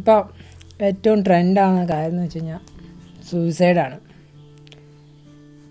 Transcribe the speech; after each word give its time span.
ഇപ്പോൾ 0.00 0.84
ഏറ്റവും 0.84 1.22
ട്രെൻഡാണ് 1.22 1.88
കാര്യം 1.88 2.10
എന്ന് 2.10 2.22
വെച്ച് 2.22 2.36
കഴിഞ്ഞാൽ 2.36 2.58
സൂയിസൈഡാണ്. 3.30 3.98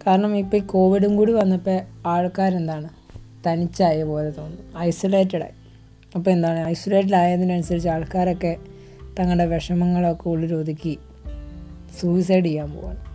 കാരണം 0.08 0.38
ഇപ്പോൾ 0.38 0.58
ഈ 0.58 0.60
കോവിഡും 0.60 1.16
കൂടി 1.16 1.34
വന്നപ്പോൾ 1.34 1.82
ആൾക്കാരെന്താണ്? 2.08 2.90
തനിച്ചായ 3.48 4.04
പോലെ 4.04 4.30
തോന്നുന്നു. 4.30 4.80
ഐസൊലേറ്റഡ് 4.80 5.44
ആയി. 5.44 5.52
അപ്പോൾ 6.16 6.30
എന്താണ്? 6.30 6.68
ഐസൊലേറ്റഡ് 6.68 7.16
ആയതിനനുസരിച്ച് 7.16 7.90
ആൾക്കാരൊക്കെ 7.90 8.58
തങ്ങളുടെ 9.20 9.46
വിഷമങ്ങളൊക്കെ 9.46 10.30
ഉള്ളിൽ 10.30 10.54
ഒതുക്കി 10.54 11.00
സൂയിസൈഡ് 12.00 12.46
ചെയ്യാൻ 12.46 12.72
പോവാണ്. 12.72 13.06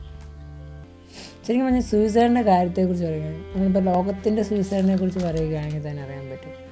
ശരിക്കും 1.46 1.65
പറഞ്ഞാൽ 1.65 1.83
സൂയിസൈഡിന്റെ 1.83 2.43
കാര്യത്തെക്കുറിച്ച് 2.43 3.07
പറയുകയാണെങ്കിൽ 3.07 3.45
നമ്മളിപ്പോൾ 3.45 3.81
ലോകത്തിന്റെ 3.81 4.43
സൂയിസൈഡിനെ 4.43 4.96
കുറിച്ച് 4.96 5.19
പറയുകയാണെങ്കിൽ 5.19 5.91
തന്നെ 5.91 6.02
അറിയാൻ 6.02 6.30
പറ്റും. 6.30 6.65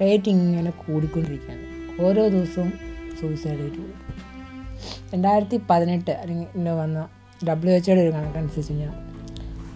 റേറ്റ് 0.00 0.28
ഇങ്ങനെ 0.28 0.70
കൂടിക്കൊണ്ടിരിക്കുകയാണ്. 0.70 2.02
ഓരോ 2.02 2.28
ദിവസവും 2.28 2.93
സൂയിസൈഡ് 3.20 3.58
ചെയ്തു 3.58 3.74
കൂടും 3.74 3.94
രണ്ടായിരത്തി 5.14 5.60
പതിനെട്ട് 5.70 6.10
അല്ലെങ്കിൽ 6.10 6.68
വന്ന 6.68 7.08
ഡബ്ല്യു 7.48 7.74
എച്ച്ഒയുടെ 7.74 8.00
ഒരു 8.00 8.10
കണക്കനുസരിച്ച് 8.10 8.72
കഴിഞ്ഞാൽ 8.72 8.92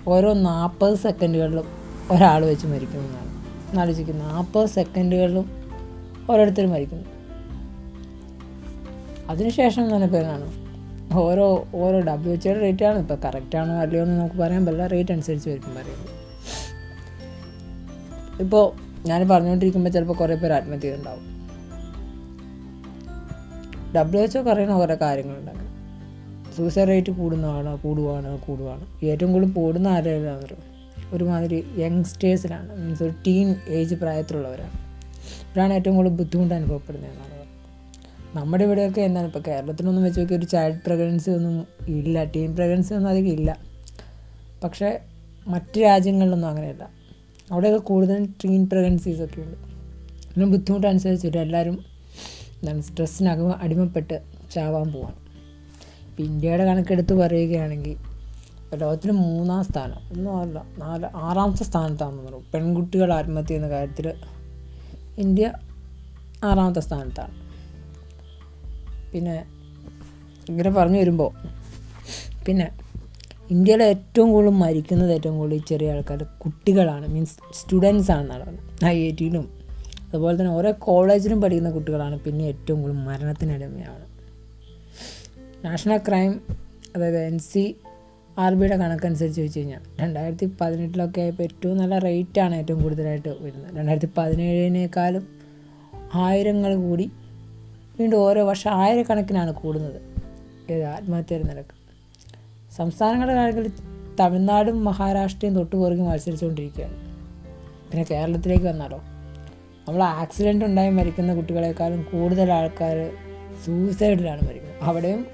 ഓരോ 0.09 0.33
നാൽപ്പത് 0.33 0.95
സെക്കൻഡുകളിലും 0.95 1.65
ഒരാൾ 2.11 2.47
വെച്ച് 2.47 2.67
മരിക്കുന്നതാണ്. 2.67 3.29
എന്നാലോചിക്കും 3.71 4.19
നാൽപ്പത് 4.19 4.69
സെക്കൻഡുകളിലും 4.69 5.51
ഓരോരുത്തർ 6.31 6.67
മരിക്കുന്നു. 6.67 7.05
അതിനുശേഷം 9.29 9.97
തന്നെ 9.97 10.07
പേരാണ്. 10.07 10.69
ഓരോ 11.19 11.67
ഓരോ 11.75 12.01
ഡബ്ല്യു 12.01 12.37
റേറ്റ് 12.37 12.61
റേറ്റാണ് 12.61 12.99
ഇപ്പോൾ 12.99 13.15
കറക്റ്റാണോ 13.15 13.75
അല്ലയോ 13.75 14.03
എന്ന് 14.03 14.21
നമുക്ക് 14.21 14.37
പറയാൻ 14.37 14.65
പറ്റില്ല. 14.65 14.87
റേറ്റ് 14.87 15.13
അനുസരിച്ച് 15.13 15.51
വരും 15.51 15.63
പറയുന്നത്. 15.63 16.09
ഇപ്പോൾ 18.43 18.73
ഞാൻ 19.09 19.29
പറഞ്ഞുകൊണ്ടിരിക്കുമ്പോൾ 19.29 19.91
ചിലപ്പോൾ 19.91 20.15
കുറേ 20.15 20.35
പേര് 20.35 20.53
ആത്മഹത്യ 20.53 20.81
ചെയ്തിട്ടുണ്ടാവും. 20.81 21.38
ഡബ്ല്യു 23.97 24.23
എച്ച് 24.23 24.39
ഒ 24.39 24.43
പറയുന്ന 24.43 24.79
കുറേ 24.79 24.95
കാര്യങ്ങളുണ്ട്. 24.95 25.69
സൂസൈഡ് 26.57 26.89
റേറ്റ് 26.89 27.11
കൂടുന്നതാണ് 27.11 27.79
കൂടുവാണ് 27.79 28.39
കൂടുവാണ്? 28.39 29.05
ഏറ്റവും 29.05 29.33
കൂടുതൽ 29.33 29.53
കൂടുന്ന 29.53 29.89
ആരെങ്കിലും 29.89 30.79
ഒരുമാതിരി 31.13 31.65
യങ്സ്റ്റേഴ്സിലാണ് 31.77 32.81
മീൻസ് 32.81 33.03
ഒരു 33.03 33.13
ടീൻ 33.27 33.55
ഏജ് 33.69 33.95
പ്രായത്തിലുള്ളവരാണ്. 33.95 34.71
ഇവരാണ് 35.53 35.73
ഏറ്റവും 35.73 35.97
കൂടുതൽ 35.97 36.15
ബുദ്ധിമുട്ട് 36.15 36.55
അനുഭവപ്പെടുന്നതെന്നാണ് 36.55 37.39
നമ്മുടെ 38.37 38.65
ഇവിടെയൊക്കെ 38.65 39.01
എന്താണ്? 39.01 39.27
ഇപ്പോൾ 39.27 39.39
കേരളത്തിനൊന്നും 39.39 40.05
വെച്ച് 40.05 40.21
നോക്കി 40.21 40.35
ഒരു 40.35 40.47
ചൈൽഡ് 40.47 40.81
പ്രഗ്നൻസി 40.87 41.31
ഒന്നും 41.31 41.67
ഇല്ല. 41.89 42.25
ടീൻ 42.25 42.57
പ്രഗ്നൻസി 42.57 42.95
ഒന്നും 42.95 43.11
അധികം 43.11 43.29
ഇല്ല. 43.29 43.59
പക്ഷേ 44.65 45.01
മറ്റ് 45.47 45.81
രാജ്യങ്ങളിലൊന്നും 45.81 46.49
അങ്ങനെയല്ല. 46.49 46.91
അവിടെയൊക്കെ 47.53 47.81
കൂടുതലും 47.81 48.35
ടീൻ 48.45 48.69
പ്രഗ്നൻസീസ് 48.69 49.23
ഒക്കെ 49.23 49.41
ഉണ്ട്. 49.41 49.57
പിന്നെ 50.35 50.47
ബുദ്ധിമുട്ടനുസരിച്ചിട്ട് 50.47 51.39
എല്ലാവരും 51.39 51.98
എന്താണ് 52.61 52.83
സ്ട്രെസ്സിനകം 52.83 53.63
അടിമപ്പെട്ട് 53.63 54.23
ചാവാൻ 54.55 54.93
പോവാണ്. 54.93 55.17
ഇപ്പം 56.09 56.25
ഇന്ത്യയുടെ 56.25 56.65
കണക്കെടുത്ത് 56.65 57.15
പറയുകയാണെങ്കിൽ 57.15 57.97
ലോകത്തിൽ 58.77 59.11
മൂന്നാം 59.11 59.65
സ്ഥാനം 59.65 59.97
ഒന്നും 60.13 60.41
അല്ല 60.41 60.63
നാല് 60.79 61.07
ആറാമത്തെ 61.15 61.65
സ്ഥാനത്താണെന്ന് 61.65 62.23
പറയും 62.23 62.45
പെൺകുട്ടികൾ 62.55 63.13
ആത്മഹത്യ 63.13 63.55
എന്ന 63.55 63.69
കാര്യത്തിൽ 63.69 64.15
ഇന്ത്യ 65.19 65.53
ആറാമത്തെ 66.45 66.81
സ്ഥാനത്താണ്. 66.81 67.35
പിന്നെ 69.13 69.47
ഇങ്ങനെ 70.49 70.71
പറഞ്ഞു 70.71 70.99
വരുമ്പോൾ 70.99 71.31
പിന്നെ 72.47 72.71
ഇന്ത്യയിലെ 73.51 73.85
ഏറ്റവും 73.85 74.33
കൂടുതൽ 74.33 74.51
മരിക്കുന്നത് 74.51 75.13
ഏറ്റവും 75.13 75.39
കൂടുതൽ 75.39 75.59
ചെറിയ 75.59 75.93
ആൾക്കാർ 75.93 76.23
കുട്ടികളാണ് 76.23 77.07
മീൻസ് 77.07 77.37
സ്റ്റുഡൻസ് 77.55 78.11
ആണെന്നാണ് 78.11 78.59
ഐ 78.85 78.97
ഐ 79.07 79.11
ടിയിലും 79.15 79.58
അതുപോലെ 80.09 80.41
തന്നെ 80.41 80.53
ഓരോ 80.53 80.75
കോളേജിലും 80.79 81.41
പഠിക്കുന്ന 81.41 81.71
കുട്ടികളാണ് 81.71 82.21
പിന്നെ 82.21 82.45
ഏറ്റവും 82.45 82.83
കൂടുതൽ 82.83 82.99
മരണത്തിനടിമയാണ് 82.99 84.07
നാഷണൽ 85.65 85.97
ക്രൈം 85.97 86.41
അതായത് 86.97 87.19
എൻ 87.19 87.39
സി 87.39 87.77
ആർ 88.39 88.55
ബിയുടെ 88.55 88.77
കണക്കനുസരിച്ച് 88.77 89.41
വെച്ച് 89.41 89.59
കഴിഞ്ഞാൽ 89.59 89.81
രണ്ടായിരത്തി 90.01 90.51
പതിനെട്ടിലൊക്കെ 90.61 91.21
ആയപ്പോൾ 91.21 91.43
ഏറ്റവും 91.43 91.77
നല്ല 91.77 91.99
റേറ്റാണ് 91.99 92.55
ഏറ്റവും 92.55 92.83
കൂടുതലായിട്ട് 92.83 93.29
വരുന്നത്. 93.29 93.77
രണ്ടായിരത്തി 93.77 94.09
പതിനേഴിനേക്കാളും 94.19 95.29
ആയിരങ്ങൾ 96.15 96.75
കൂടി 96.75 97.11
വീണ്ടും 98.01 98.17
ഓരോ 98.17 98.45
വർഷം 98.45 98.71
ആയിരക്കണക്കിനാണ് 98.71 99.53
കൂടുന്നത്. 99.53 100.19
ആത്മഹത്യയുടെ 100.73 101.45
നിരക്ക്. 101.45 101.79
സംസ്ഥാനങ്ങളുടെ 102.77 103.35
കാര്യത്തിൽ 103.35 103.73
തമിഴ്നാടും 104.21 104.85
മഹാരാഷ്ട്രയും 104.85 105.55
തൊട്ടുപുറകെ 105.55 106.03
മത്സരിച്ചുകൊണ്ടിരിക്കുകയാണ്. 106.03 106.97
പിന്നെ 107.91 108.07
കേരളത്തിലേക്ക് 108.11 108.65
വന്നാലോ? 108.65 109.03
നമ്മൾ 109.89 110.03
ആക്സിഡന്റ് 110.03 110.65
ഉണ്ടായി 110.65 110.91
മരിക്കുന്ന 110.91 111.35
കുട്ടികളെക്കാളും 111.35 112.03
കൂടുതൽ 112.03 112.53
ആൾക്കാർ 112.53 113.11
സൂയിസൈഡിലാണ് 113.67 114.43
മരിക്കുന്നത്. 114.49 114.83
അവിടെയും 114.83 115.27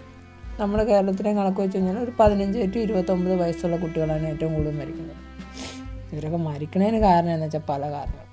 നമ്മുടെ 0.61 0.85
കേരളത്തിലെ 0.85 1.33
കണക്ക് 1.33 1.61
വെച്ച് 1.61 1.77
കഴിഞ്ഞാൽ 1.77 1.99
ഒരു 1.99 2.13
പതിനഞ്ച് 2.21 2.59
ടു 2.75 2.79
ഇരുപത്തൊമ്പത് 2.79 3.41
വയസ്സുള്ള 3.41 3.77
കുട്ടികളാണ് 3.77 4.27
ഏറ്റവും 4.27 4.55
കൂടുതൽ 4.55 4.77
മരിക്കുന്നത്. 4.79 5.17
ഇവരൊക്കെ 6.13 6.37
മരിക്കുന്നതിന് 6.37 6.99
കാരണം 6.99 7.31
എന്ന് 7.31 7.47
വെച്ചാൽ 7.47 7.61
പല 7.69 7.91
കാരണം 7.91 8.25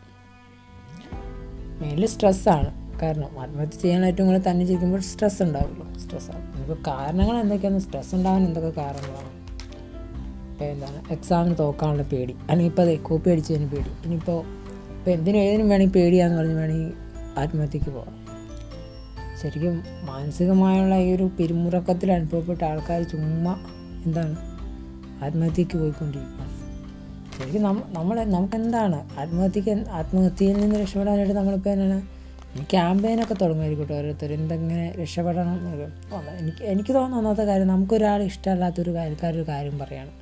മെയിൻലി 1.81 2.05
സ്ട്രെസ്സാണ് 2.05 2.99
കാരണം 2.99 3.39
ആത്മഹത്യ 3.39 3.77
ചെയ്യാൻ 3.79 4.05
ഏറ്റവും 4.05 4.27
കൂടുതൽ 4.27 4.51
തന്നെ 4.51 4.65
ചിരിക്കുമ്പോൾ 4.65 4.99
സ്ട്രെസ് 5.01 5.43
ഉണ്ടാവുള്ളൂ. 5.43 5.99
സ്ട്രെസ്സാണ് 5.99 6.55
നമുക്ക് 6.55 6.81
കാരണങ്ങൾ 6.87 7.37
എന്തൊക്കെയാണ്? 7.37 7.79
സ്ട്രെസ് 7.79 8.15
ഉണ്ടാവാൻ 8.15 8.45
എന്തൊക്കെ 8.45 8.81
കാരണങ്ങളാണ്? 8.81 9.31
ഇപ്പോൾ 10.51 10.65
എന്താണ്? 10.65 11.11
എക്സാമിന് 11.11 11.55
തോക്കാനുള്ള 11.59 12.03
പേടി. 12.03 12.33
അല്ലെങ്കിൽ 12.33 12.65
ഇപ്പോൾ 12.65 12.81
അതെ 12.81 12.95
കോപ്പി 12.95 13.29
അടിച്ചതിന് 13.29 13.69
പേടി. 13.69 13.89
ഇനിയിപ്പോൾ 14.05 14.60
ഇപ്പോൾ 15.01 15.11
എന്തിനും 15.11 15.39
ഏതിനും 15.39 15.69
വേണമെങ്കിൽ 15.69 15.93
പേടിയാന്ന് 15.93 16.37
പറഞ്ഞ് 16.37 16.53
വേണമെങ്കിൽ 16.53 16.93
ആത്മഹത്യക്ക് 17.37 17.89
പോകാം 17.89 18.17
ശരിക്കും 19.41 19.83
മാനസികമായുള്ള 20.03 20.95
ഈ 20.95 21.15
ഒരു 21.15 21.31
പിരിമുറക്കത്തിൽ 21.37 22.11
അനുഭവപ്പെട്ട 22.11 22.63
ആൾക്കാർ 22.63 23.03
ചുമ്മാ 23.03 23.55
എന്താണ് 24.05 24.35
ആത്മഹത്യക്ക് 25.23 25.77
പോയിക്കൊണ്ടിരിക്കുകയാണ് 25.77 26.49
ശരിക്കും 27.37 27.61
നമ്മൾ 27.63 27.83
നമ്മൾ 27.93 28.23
നമുക്ക് 28.23 28.55
എന്താണ് 28.55 29.19
ആത്മഹത്യക്ക് 29.19 29.85
ആത്മഹത്യയിൽ 29.91 30.59
നിന്ന് 30.59 30.79
രക്ഷപ്പെടാനായിട്ട് 30.79 31.33
നമ്മളിപ്പോൾ 31.33 31.69
എന്നാണ് 31.69 32.01
ക്യാമ്പയിനൊക്കെ 32.69 33.33
തുടങ്ങുമായിരിക്കട്ടെ 33.33 33.93
ഓരോരുത്തർ 33.93 34.31
എന്തെങ്ങനെ 34.33 34.93
രക്ഷപ്പെടണം 35.01 35.59
എനിക്ക് 36.39 36.63
എനിക്ക് 36.63 36.93
തോന്നുന്ന 36.93 37.17
ഒന്നാമത്തെ 37.17 37.43
കാര്യം 37.43 37.67
നമുക്കൊരാൾ 37.67 38.23
ഇഷ്ടമല്ലാത്തൊരു 38.23 38.91
കാര്യക്കാരൊരു 38.91 39.43
കാര്യം 39.47 39.79
പറയാണ്. 39.79 40.20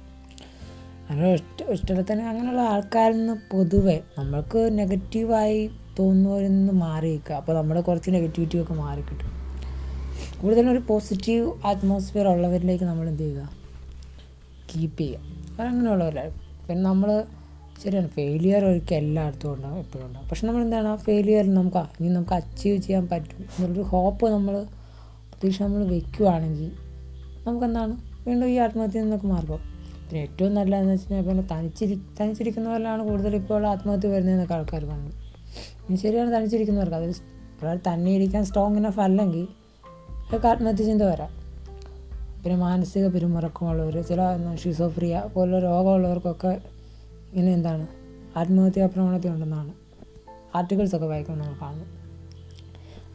അങ്ങനെ 1.09 1.29
ഇഷ്ട 1.73 2.01
തന്നെ 2.01 2.27
അങ്ങനെയുള്ള 2.27 2.61
ആൾക്കാരിൽ 2.61 3.17
നിന്ന് 3.17 3.33
പൊതുവെ 3.51 4.01
നമ്മൾക്ക് 4.17 4.77
നെഗറ്റീവായി 4.77 5.61
തോന്നുന്നവരിൽ 5.99 6.47
നിന്ന് 6.47 6.73
മാറി 6.73 7.07
നിൽക്കുക 7.07 7.35
അപ്പോൾ 7.35 7.53
നമ്മുടെ 7.53 7.81
കുറച്ച് 7.81 8.09
നെഗറ്റിവിറ്റി 8.11 8.57
ഒക്കെ 8.61 8.73
മാറിക്കിട്ടും. 8.73 9.31
കൂടുതലും 10.41 10.71
ഒരു 10.71 10.79
പോസിറ്റീവ് 10.79 11.53
അറ്റ്മോസ്ഫിയർ 11.65 12.27
ഉള്ളവരിലേക്ക് 12.27 12.83
നമ്മൾ 12.83 13.07
എന്ത് 13.07 13.23
ചെയ്യുക? 13.23 13.41
കീപ്പ് 14.69 14.97
ചെയ്യുക. 14.97 15.19
അവരങ്ങനെയുള്ളവരാണ് 15.53 16.31
പിന്നെ 16.67 16.83
നമ്മൾ 16.83 17.09
ശരിയാണ് 17.81 18.07
ഫെയിലിയർ 18.07 18.65
ഒരിക്കൽ 18.65 18.95
എല്ലായിടത്തും 18.95 19.53
ഉണ്ടാകും 19.53 19.79
എപ്പോഴും 19.79 20.05
ഉണ്ടാകും 20.07 20.27
പക്ഷെ 20.29 20.47
നമ്മൾ 20.47 20.61
എന്താണ് 20.61 20.87
ആ 20.87 20.95
ഫെയിലിയർ 20.95 21.53
നമുക്ക് 21.53 21.83
ഇനി 21.99 22.09
നമുക്ക് 22.09 22.33
അച്ചീവ് 22.33 22.77
ചെയ്യാൻ 22.77 23.07
പറ്റും 23.07 23.41
എന്നുള്ളൊരു 23.45 23.81
ഹോപ്പ് 23.89 24.29
നമ്മൾ 24.29 24.55
പ്രതീക്ഷ 25.27 25.61
നമ്മൾ 25.61 25.83
വെക്കുകയാണെങ്കിൽ 25.93 26.71
നമുക്കെന്താണ് 27.45 27.93
വീണ്ടും 28.25 28.47
ഈ 28.49 28.57
ആത്മഹത്യയിൽ 28.57 29.03
നിന്നൊക്കെ 29.03 29.27
മാർഗം 29.27 29.61
പിന്നെ 30.09 30.21
ഏറ്റവും 30.23 30.53
നല്ലതെന്ന് 30.53 30.93
വെച്ച് 30.93 31.07
കഴിഞ്ഞാൽ 31.07 31.25
പിന്നെ 31.29 31.43
തനിച്ചിരി 31.51 31.95
തനിച്ചിരിക്കുന്നവരിലാണ് 32.19 33.03
കൂടുതൽ 33.03 33.35
ഇപ്പോൾ 33.35 33.67
ആത്മഹത്യ 33.67 34.09
വരുന്നതെന്നൊക്കെ 34.09 34.53
ആൾക്കാർ 34.53 34.85
പറഞ്ഞു 34.85 35.11
ഇനി 35.89 35.95
ശരിയാണ് 35.95 36.37
തനിച്ചിരിക്കുന്നവർക്ക്. 36.37 36.95
അത് 36.95 37.15
ഒരാൾ 37.61 37.79
തന്നെ 37.87 38.11
ഇരിക്കാൻ 38.11 38.45
സ്ട്രോങ് 38.45 38.77
ഇനഫ് 38.77 38.99
അല്ലെങ്കിൽ 38.99 39.47
അതൊക്കെ 40.27 40.47
ആത്മഹത്യ 40.47 40.85
ചിന്ത 40.85 41.01
വരാം. 41.01 41.31
പിന്നെ 42.43 42.57
മാനസിക 42.57 43.07
പിരിമുറക്കമുള്ളവർ 43.07 44.01
ചില 44.01 44.21
ഷിസോഫ്രിയ 44.63 45.23
പോലുള്ള 45.33 45.59
രോഗമുള്ളവർക്കൊക്കെ 45.59 46.61
ഇങ്ങനെ 47.33 47.53
എന്താണ് 47.53 47.87
ആത്മഹത്യാ 48.37 48.85
പ്രവണത 48.85 49.27
ഉണ്ടെന്നാണ് 49.27 49.73
ആർട്ടിക്കിൾസൊക്കെ 50.55 51.05
വായിക്കുമ്പോൾ 51.05 51.43
നമ്മൾ 51.43 51.57
കാണുന്നു 51.61 51.87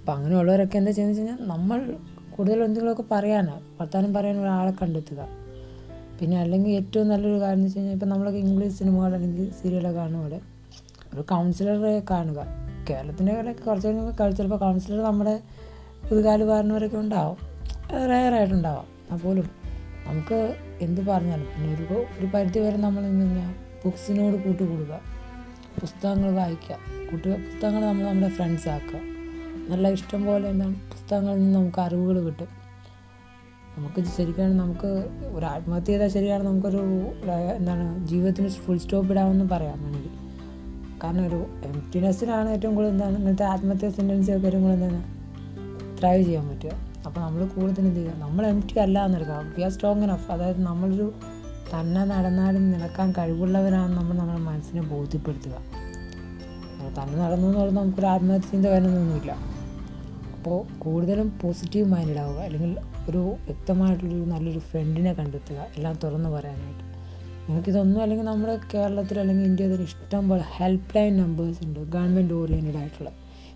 അപ്പം 0.01 0.13
അങ്ങനെയുള്ളവരൊക്കെ 0.13 0.79
എന്താ 0.79 0.91
ചെയ്യുന്നത് 0.91 1.21
വെച്ച് 1.21 1.33
കഴിഞ്ഞാൽ 1.33 1.49
നമ്മൾ 1.49 1.97
കൂടുതൽ 2.37 2.65
എന്തെങ്കിലുമൊക്കെ 2.65 3.05
പറയാനാണ് 3.11 3.63
വർത്തമാനം 3.81 4.15
പറയാൻ 4.15 4.41
ഒരാളെ 4.41 4.73
കണ്ടെത്തുക. 4.83 5.44
പിന്നെ 6.21 6.39
അല്ലെങ്കിൽ 6.39 6.71
ഏറ്റവും 6.71 7.09
നല്ലൊരു 7.09 7.41
കാര്യം 7.41 7.55
എന്ന് 7.55 7.67
വെച്ച് 7.67 7.79
കഴിഞ്ഞാൽ 7.79 7.95
ഇപ്പം 7.95 8.09
നമ്മളൊക്കെ 8.09 8.41
ഇംഗ്ലീഷ് 8.41 8.75
സിനിമകൾ 8.75 9.15
അല്ലെങ്കിൽ 9.15 9.51
സീരിയലൊക്കെ 9.51 10.01
കാണുമ്പോൾ 10.01 10.41
ഒരു 11.15 11.21
കൗൺസിലറെ 11.21 12.03
കാണുക. 12.11 12.47
കേരളത്തിന്റെ 12.91 13.53
കുറച്ച് 13.53 13.89
കഴിഞ്ഞാൽ 13.89 14.31
ചിലപ്പോൾ 14.31 14.57
കൗൺസിലർ 14.57 15.05
നമ്മുടെ 15.05 15.41
പുതുകാലുകാരനവരൊക്കെ 16.11 16.97
ഉണ്ടാവും. 16.97 17.37
റയറായിട്ടുണ്ടാവാം 18.09 18.83
എന്നാൽ 18.83 19.19
പോലും 19.19 19.51
നമുക്ക് 20.07 20.57
എന്ത് 20.81 21.07
പറഞ്ഞാലും 21.07 21.45
പിന്നെ 21.45 21.75
ഒരു 21.75 22.05
ഒരു 22.19 22.27
പരിധി 22.27 22.59
വരെ 22.59 22.77
നമ്മൾ 22.77 23.07
എന്ന് 23.07 23.27
പറഞ്ഞാൽ 23.27 23.55
ബുക്സിനോട് 23.85 24.45
കൂട്ടുകൂടുക. 24.45 25.01
പുസ്തകങ്ങൾ 25.81 26.35
വായിക്കുക. 26.35 26.77
കൂട്ടുക. 27.11 27.31
പുസ്തകങ്ങൾ 27.31 27.87
നമ്മൾ 27.87 28.05
നമ്മുടെ 28.05 28.29
ഫ്രണ്ട്സ് 28.29 28.69
ആക്കുക. 28.69 29.01
നല്ല 29.73 29.89
ഇഷ്ടം 29.89 30.25
പോലെ 30.25 30.49
എന്താണ്? 30.49 30.75
പുസ്തകങ്ങളിൽ 30.75 31.39
നിന്ന് 31.39 31.59
നമുക്ക് 31.59 31.81
അറിവുകൾ 31.81 32.21
കിട്ടും. 32.21 32.64
നമുക്ക് 33.77 34.01
ശരിക്കും 34.17 34.59
നമുക്ക് 34.59 34.91
ഒരു 35.37 35.45
ആത്മഹത്യ 35.47 35.87
ചെയ്താൽ 35.87 36.11
ശരിയാണ് 36.17 36.45
നമുക്കൊരു 36.49 36.83
എന്താണ് 37.59 38.07
ജീവിതത്തിന് 38.11 38.49
ഫുൾ 38.65 38.79
സ്റ്റോപ്പ് 38.85 39.13
ഇടാമെന്ന് 39.13 39.47
പറയാം 39.55 39.79
വേണമെങ്കിൽ. 39.85 40.13
കാരണം 41.03 41.25
ഒരു 41.29 41.41
എംപ്റ്റിനെസ്സിനാണ് 41.69 42.49
ഏറ്റവും 42.51 42.75
കൂടുതൽ 42.77 42.93
എന്താണ് 42.95 43.17
ഇങ്ങനത്തെ 43.21 43.45
ആത്മഹത്യ 43.45 43.89
ടെൻഡൻസി 43.97 44.33
ഒക്കെ 44.37 44.47
ഏറ്റവും 44.47 44.63
കൂടുതൽ 44.63 44.85
എന്താണ് 44.85 45.01
ത്രൈവ് 45.99 46.23
ചെയ്യാൻ 46.25 46.45
പറ്റുക. 46.49 46.73
അപ്പോൾ 47.07 47.21
നമ്മൾ 47.21 47.41
കൂടുതൽ 47.57 47.81
എന്ത് 47.87 47.99
ചെയ്യുക 47.99 48.15
നമ്മൾ 48.25 48.47
എം 48.53 48.61
ടി 48.69 48.79
അല്ല 48.85 49.05
എന്നെടുക്കുക 49.07 49.41
വി 49.57 49.63
ആർ 49.63 49.71
സ്ട്രോങ് 49.71 50.05
എനഫ് 50.07 50.31
അതായത് 50.33 50.61
നമ്മളൊരു 50.69 51.13
തന്നെ 51.73 52.05
നടന്നാലും 52.05 52.65
നിൽക്കാൻ 52.73 53.09
കഴിവുള്ളവരാണെന്ന് 53.19 53.99
നമ്മൾ 54.01 54.17
നമ്മുടെ 54.17 54.43
മനസ്സിനെ 54.51 54.83
ബോധ്യപ്പെടുത്തുക. 54.95 55.57
തന്നെ 56.97 57.15
നടന്നു 57.25 57.47
എന്ന് 57.47 57.59
പറഞ്ഞാൽ 57.61 57.81
നമുക്കൊരു 57.83 58.07
ആത്മഹത്യ 58.07 58.49
ചിന്ത 58.51 58.67
വരുന്നൊന്നുമില്ല 58.67 59.33
അപ്പോൾ 60.35 60.59
കൂടുതലും 60.79 61.29
പോസിറ്റീവ് 61.43 61.87
മൈൻഡ് 61.93 62.21
ആവുക. 62.25 62.41
അല്ലെങ്കിൽ 62.49 62.73
ഒരു 63.09 63.19
വ്യക്തമായിട്ടുള്ളൊരു 63.19 64.25
നല്ലൊരു 64.25 64.59
ഫ്രണ്ടിനെ 64.59 65.13
കണ്ടെത്തുക 65.13 65.67
എല്ലാം 65.77 65.99
തുറന്നു 66.05 66.31
പറയാനായിട്ട്. 66.31 66.85
നിങ്ങൾക്കിതൊന്നും 67.49 68.03
അല്ലെങ്കിൽ 68.03 68.25
നമ്മുടെ 68.25 68.59
കേരളത്തിൽ 68.75 69.21
അല്ലെങ്കിൽ 69.21 69.45
ഇന്ത്യയിൽ 69.45 69.83
ഇഷ്ടം 69.83 70.29
പോലെ 70.29 70.43
ഹെൽപ്പ് 70.57 70.97
ലൈൻ 70.97 71.17
നമ്പേഴ്സ് 71.17 71.65
ഉണ്ട് 71.65 71.81
ഗവൺമെന്റ് 71.81 72.35
ഓറിയന്റഡ് 72.35 72.77
ആയിട്ടുള്ള. 72.77 73.11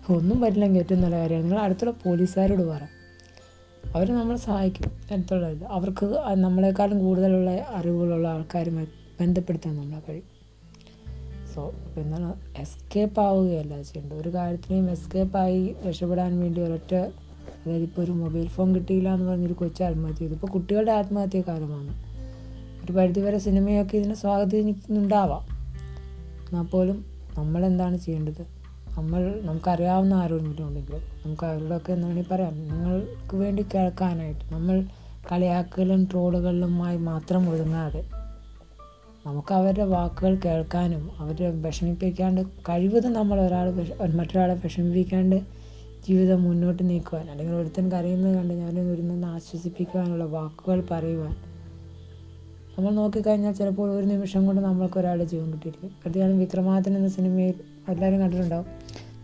ഒന്നും 0.09 0.41
പറ്റില്ലെങ്കിൽ 0.41 0.79
ഏറ്റവും 0.79 1.01
നല്ല 1.01 1.15
കാര്യമാണ്. 1.15 1.45
നിങ്ങൾ 1.45 1.59
അടുത്തുള്ള 1.59 1.91
പോലീസുകാരോട് 1.91 2.61
പറ. 2.61 2.81
അവർ 3.95 4.11
നമ്മളെ 4.11 4.37
സഹായിക്കും. 4.37 4.91
അടുത്തുള്ള 5.11 5.65
അവർക്ക് 5.67 6.23
നമ്മളെക്കാളും 6.35 6.99
കൂടുതലുള്ള 6.99 7.65
അറിവുകളുള്ള 7.69 8.27
ആൾക്കാരുമായി 8.27 8.87
ബന്ധപ്പെടുത്താൻ 9.21 9.75
നമ്മളെ 9.75 10.01
കഴിയും. 10.09 10.39
സോ 11.55 11.73
എന്താണ്? 11.97 12.33
എസ്കേപ്പ് 12.57 13.21
ആവുകയല്ല 13.21 13.81
ചെയ്യേണ്ടത്. 13.81 14.17
ഒരു 14.17 14.29
കാര്യത്തിനെയും 14.29 14.91
എസ്കേപ്പായി 14.91 15.75
രക്ഷപ്പെടാൻ 15.87 16.39
വേണ്ടി 16.39 16.61
ഒരൊറ്റ 16.61 17.11
അതായത് 17.65 17.83
ഇപ്പോൾ 17.83 18.01
ഒരു 18.01 18.11
മൊബൈൽ 18.11 18.47
ഫോൺ 18.47 18.75
കിട്ടിയില്ല 18.75 19.13
എന്ന് 19.13 19.31
പറഞ്ഞൊരു 19.31 19.53
കൊച്ചു 19.53 19.83
ആത്മഹത്യ 19.83 20.15
ചെയ്തു. 20.15 20.33
ഇപ്പോൾ 20.33 20.47
കുട്ടികളുടെ 20.47 20.91
ആത്മഹത്യ 20.91 21.41
കാലമാണ്. 21.41 22.09
ഒരു 22.85 22.91
പരിധിവരെ 22.91 23.37
സിനിമയൊക്കെ 23.37 23.97
ഇതിനെ 23.97 24.15
സ്വാധീനിക്കുന്നുണ്ടാവാം. 24.15 25.41
എന്നാൽ 26.49 26.63
പോലും 26.63 27.05
നമ്മളെന്താണ് 27.37 27.97
ചെയ്യേണ്ടത്? 27.97 28.41
നമ്മൾ 28.97 29.41
നമുക്കറിയാവുന്ന 29.43 30.13
ആരോടെങ്കിലും 30.13 30.67
ഉണ്ടെങ്കിലും 30.67 31.01
നമുക്ക് 31.25 31.45
അവരോടൊക്കെ 31.45 31.93
എന്ന് 31.93 32.07
വേണമെങ്കിൽ 32.07 32.29
പറയാം. 32.31 32.59
നിങ്ങൾക്ക് 32.59 33.35
വേണ്ടി 33.35 33.65
കേൾക്കാനായിട്ട് 33.75 34.53
നമ്മൾ 34.53 34.85
കളിയാക്കലും 35.31 36.05
ട്രോളുകളിലുമായി 36.05 36.97
മാത്രം 36.97 37.49
ഒതുങ്ങാതെ 37.49 38.09
നമുക്ക് 39.25 39.53
അവരുടെ 39.53 39.83
വാക്കുകൾ 39.83 40.35
കേൾക്കാനും 40.35 41.09
അവരെ 41.17 41.49
വിഷമിപ്പിക്കാണ്ട് 41.49 42.41
കഴിവതും 42.41 43.13
നമ്മൾ 43.13 43.41
ഒരാൾ 43.41 43.71
മറ്റൊരാളെ 44.15 44.53
വിഷമിപ്പിക്കാണ്ട് 44.53 45.58
ജീവിതം 46.07 46.43
മുന്നോട്ട് 46.43 46.89
നീക്കുവാൻ 46.89 47.31
അല്ലെങ്കിൽ 47.31 47.55
ഒരുത്തൻ 47.55 47.91
കരയുന്നത് 47.91 48.35
കണ്ട് 48.35 48.53
ഞാൻ 48.53 48.79
ഒരുന്ന് 48.79 49.27
ആശ്വസിപ്പിക്കുവാനുള്ള 49.27 50.23
വാക്കുകൾ 50.23 50.83
പറയുവാൻ. 50.91 51.35
നമ്മൾ 52.77 52.91
നോക്കിക്കഴിഞ്ഞാൽ 52.91 53.51
ചിലപ്പോൾ 53.51 53.91
ഒരു 53.91 54.05
നിമിഷം 54.05 54.45
കൊണ്ട് 54.45 54.61
നമ്മൾക്ക് 54.61 54.99
ഒരാളുടെ 54.99 55.23
ജീവൻ 55.23 55.51
കിട്ടിയിരിക്കും. 55.51 55.89
പ്രത്യേകം 55.89 56.39
വിക്രമാദിത്യൻ 56.39 56.97
എന്ന 56.97 57.07
സിനിമയിൽ 57.07 57.53
എല്ലാവരും 57.89 58.19
കണ്ടിട്ടുണ്ടാവും. 58.19 58.65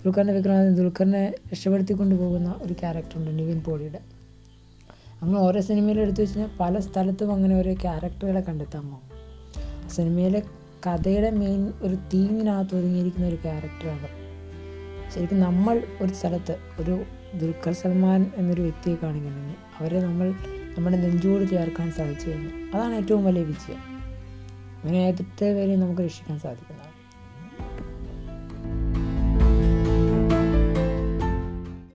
ദുൽഖറിന്റെ 0.06 0.34
വിക്രമാദിത്യൻ 0.34 0.76
ദുൽഖറിനെ 0.76 1.34
രക്ഷപ്പെടുത്തിക്കൊണ്ട് 1.52 2.16
പോകുന്ന 2.16 2.56
ഒരു 2.62 2.74
ക്യാരക്ടറുണ്ട് 2.74 3.40
നിവിൻ 3.40 3.60
പോളിയുടെ. 3.60 4.00
അങ്ങനെ 5.22 5.40
ഓരോ 5.40 5.62
സിനിമയിലും 5.62 6.02
എടുത്തു 6.02 6.22
വെച്ച് 6.22 6.40
കഴിഞ്ഞാൽ 6.40 6.58
പല 6.60 6.80
സ്ഥലത്തും 6.80 7.32
അങ്ങനെ 7.32 7.58
ഓരോ 7.58 7.74
ക്യാരക്ടറുകളെ 7.74 8.42
കണ്ടെത്താമോ 8.42 9.02
സിനിമയിലെ 9.90 10.44
കഥയുടെ 10.88 11.32
മെയിൻ 11.32 11.74
ഒരു 11.82 11.96
തീമിനകത്ത് 11.96 12.76
ഒതുങ്ങിയിരിക്കുന്ന 12.76 13.28
ഒരു 13.28 13.36
ക്യാരക്ടറാണ് 13.36 14.25
ശരിക്കും 15.16 15.40
നമ്മൾ 15.40 15.84
ഒരു 16.02 16.14
സ്ഥലത്ത് 16.14 16.58
ഒരു 16.80 17.04
ദുൽഖർ 17.38 17.74
സൽമാൻ 17.74 18.32
എന്നൊരു 18.36 18.62
വ്യക്തിയെ 18.62 18.96
കാണിക്കുന്നുണ്ട്. 18.96 19.58
അവരെ 19.80 20.00
നമ്മൾ 20.02 20.34
നമ്മുടെ 20.78 20.98
നെഞ്ചോട് 20.98 21.50
ചേർക്കാൻ 21.50 21.92
സാധിച്ചു 21.92 22.30
കഴിഞ്ഞു. 22.30 22.78
അതാണ് 22.78 22.94
ഏറ്റവും 22.94 23.26
വലിയ 23.26 23.44
വിജയം. 23.44 23.78
അങ്ങനെ 24.84 25.08
എത്ര 25.10 25.46
പേരെയും 25.46 25.80
നമുക്ക് 25.80 26.02
രക്ഷിക്കാൻ 26.02 26.40
സാധിക്കുന്നതാണ് 26.40 26.85